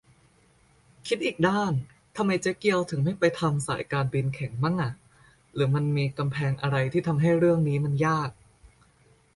[1.07, 1.73] คิดอีกด้าน
[2.15, 4.91] ทำไมเจ๊เกียวถึงไม่ไปทำสายการบินแข่งมั่งอ่ะ
[5.53, 8.29] หรือมันมีกำแพงอะไรที่ทำให้เรื่องนี้มันยาก?